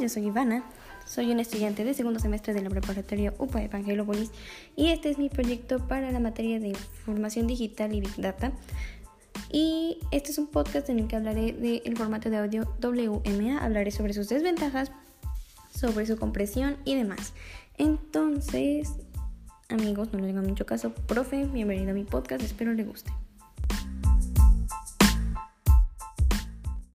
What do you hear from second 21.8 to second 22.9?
a mi podcast, espero le